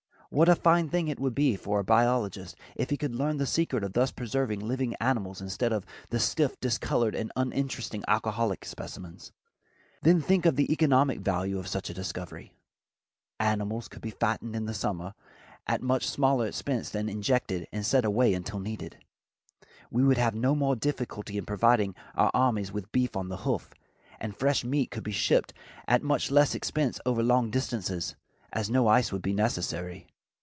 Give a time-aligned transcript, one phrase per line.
[0.33, 3.45] What a fine thing it would be for the biologist if he could learn the
[3.45, 9.33] secret of thus preserving living animals instead of the stiff, discolored and uninteresting alcoholic specimens.
[10.01, 12.53] Then think of the economic value of such a discovery.
[13.41, 15.15] Animals could be fattened in summer
[15.67, 19.03] at much smaller expense and then injected and set away until needed.
[19.89, 23.73] We would have no more difficulty in providing our armies with beef on the hoof,
[24.17, 25.51] and fresh meat could be shipped
[25.89, 28.15] at much less expense over long distances,
[28.53, 30.07] as no ice would be necessary.